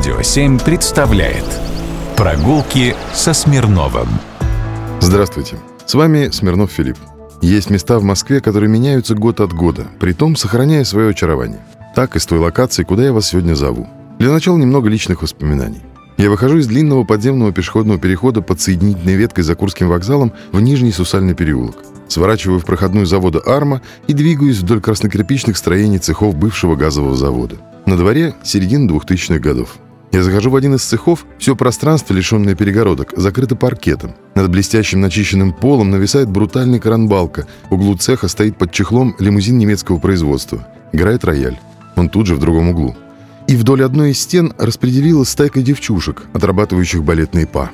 [0.00, 1.44] Радио 7 представляет
[2.16, 4.08] Прогулки со Смирновым
[4.98, 6.96] Здравствуйте, с вами Смирнов Филипп.
[7.42, 11.60] Есть места в Москве, которые меняются год от года, при том сохраняя свое очарование.
[11.94, 13.90] Так и с той локации, куда я вас сегодня зову.
[14.18, 15.82] Для начала немного личных воспоминаний.
[16.16, 20.92] Я выхожу из длинного подземного пешеходного перехода под соединительной веткой за Курским вокзалом в Нижний
[20.92, 21.76] Сусальный переулок.
[22.08, 27.56] Сворачиваю в проходную завода «Арма» и двигаюсь вдоль краснокирпичных строений цехов бывшего газового завода.
[27.84, 29.76] На дворе середина 2000-х годов.
[30.12, 34.14] Я захожу в один из цехов, все пространство, лишенное перегородок, закрыто паркетом.
[34.34, 37.46] Над блестящим начищенным полом нависает брутальный кранбалка.
[37.68, 40.66] В углу цеха стоит под чехлом лимузин немецкого производства.
[40.92, 41.60] Играет рояль.
[41.94, 42.96] Он тут же в другом углу.
[43.46, 47.70] И вдоль одной из стен распределилась стайка девчушек, отрабатывающих балетные па.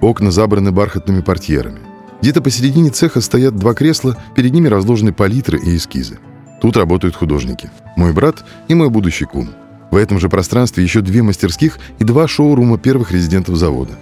[0.00, 1.80] Окна забраны бархатными портьерами.
[2.22, 6.18] Где-то посередине цеха стоят два кресла, перед ними разложены палитры и эскизы.
[6.62, 7.70] Тут работают художники.
[7.96, 9.50] Мой брат и мой будущий кум.
[9.94, 13.92] В этом же пространстве еще две мастерских и два шоурума первых резидентов завода.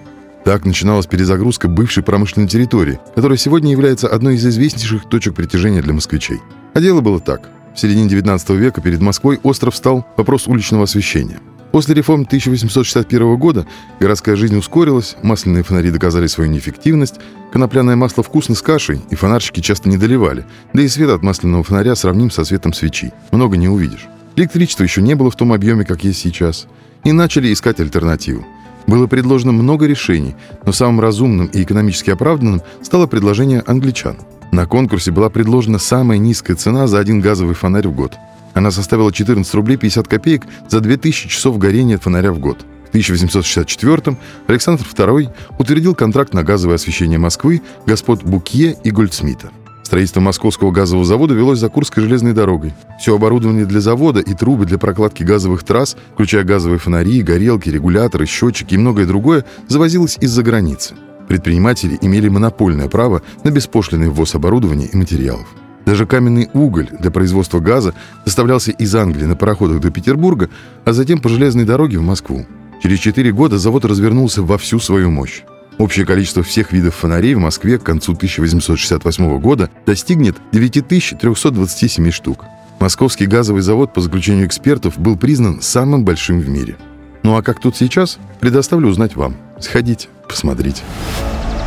[0.42, 5.92] Так начиналась перезагрузка бывшей промышленной территории, которая сегодня является одной из известнейших точек притяжения для
[5.92, 6.39] москвичей.
[6.72, 7.50] А дело было так.
[7.75, 11.41] В середине 19 века перед Москвой остров стал вопрос уличного освещения.
[11.72, 13.67] После реформ 1861 года
[14.00, 17.17] городская жизнь ускорилась, масляные фонари доказали свою неэффективность,
[17.52, 21.62] конопляное масло вкусно с кашей, и фонарщики часто не доливали, да и свет от масляного
[21.62, 23.12] фонаря сравним со светом свечи.
[23.30, 24.08] Много не увидишь.
[24.36, 26.66] Электричества еще не было в том объеме, как есть сейчас.
[27.05, 28.47] И начали искать альтернативу.
[28.86, 34.16] Было предложено много решений, но самым разумным и экономически оправданным стало предложение англичан–
[34.52, 38.19] на конкурсе была предложена самая низкая цена за один газовый фонарь в год.
[38.52, 42.58] Она составила 14 рублей 50 копеек за 2000 часов горения фонаря в год.
[42.84, 49.50] В 1864 Александр II утвердил контракт на газовое освещение Москвы господ Букье и Гольдсмита.
[49.93, 52.73] Строительство московского газового завода велось за Курской железной дорогой.
[52.98, 58.25] Все оборудование для завода и трубы для прокладки газовых трасс, включая газовые фонари, горелки, регуляторы,
[58.25, 60.95] счетчики и многое другое, завозилось из-за границы.
[61.29, 65.47] Предприниматели имели монопольное право на беспошлиный ввоз оборудования и материалов.
[65.85, 67.92] Даже каменный уголь для производства газа
[68.25, 70.48] доставлялся из Англии на пароходах до Петербурга,
[70.86, 72.47] а затем по железной дороге в Москву.
[72.83, 75.42] Через 4 года завод развернулся во всю свою мощь.
[75.78, 82.44] Общее количество всех видов фонарей в Москве к концу 1868 года достигнет 9327 штук.
[82.78, 86.77] Московский газовый завод, по заключению экспертов, был признан самым большим в мире.
[87.22, 89.36] Ну а как тут сейчас, предоставлю узнать вам.
[89.60, 90.83] Сходите, посмотрите.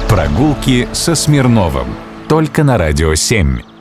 [0.09, 1.87] Прогулки со Смирновым.
[2.27, 3.74] Только на Радио 7.